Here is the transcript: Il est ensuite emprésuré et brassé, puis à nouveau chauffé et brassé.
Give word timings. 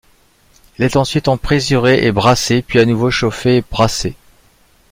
Il 0.79 0.83
est 0.83 0.95
ensuite 0.95 1.27
emprésuré 1.27 2.07
et 2.07 2.11
brassé, 2.11 2.63
puis 2.63 2.79
à 2.79 2.85
nouveau 2.85 3.11
chauffé 3.11 3.57
et 3.57 3.61
brassé. 3.61 4.15